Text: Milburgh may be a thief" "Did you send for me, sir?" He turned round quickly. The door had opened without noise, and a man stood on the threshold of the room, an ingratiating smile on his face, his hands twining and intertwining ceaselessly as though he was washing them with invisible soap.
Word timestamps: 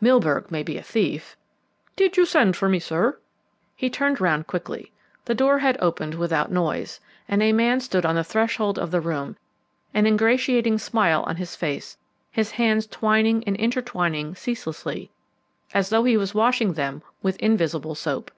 Milburgh 0.00 0.48
may 0.48 0.62
be 0.62 0.78
a 0.78 0.82
thief" 0.84 1.36
"Did 1.96 2.16
you 2.16 2.24
send 2.24 2.54
for 2.56 2.68
me, 2.68 2.78
sir?" 2.78 3.18
He 3.74 3.90
turned 3.90 4.20
round 4.20 4.46
quickly. 4.46 4.92
The 5.24 5.34
door 5.34 5.58
had 5.58 5.76
opened 5.80 6.14
without 6.14 6.52
noise, 6.52 7.00
and 7.28 7.42
a 7.42 7.52
man 7.52 7.80
stood 7.80 8.06
on 8.06 8.14
the 8.14 8.22
threshold 8.22 8.78
of 8.78 8.92
the 8.92 9.00
room, 9.00 9.36
an 9.92 10.06
ingratiating 10.06 10.78
smile 10.78 11.24
on 11.24 11.34
his 11.34 11.56
face, 11.56 11.96
his 12.30 12.52
hands 12.52 12.86
twining 12.86 13.42
and 13.42 13.56
intertwining 13.56 14.36
ceaselessly 14.36 15.10
as 15.74 15.88
though 15.88 16.04
he 16.04 16.16
was 16.16 16.32
washing 16.32 16.74
them 16.74 17.02
with 17.20 17.36
invisible 17.38 17.96
soap. 17.96 18.30